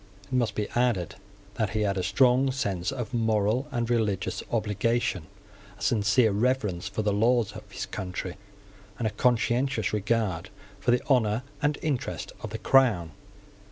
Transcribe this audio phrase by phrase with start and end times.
[0.23, 1.13] It must be added
[1.57, 5.27] that he had a strong sense of moral and religious obligation,
[5.77, 8.35] a sincere reverence for the laws of his country,
[8.97, 13.11] and a conscientious regard for the honour and interest of the Crown.